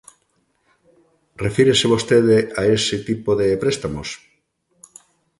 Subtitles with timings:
[1.43, 4.09] ¿Refírese vostede a ese tipo de préstamos?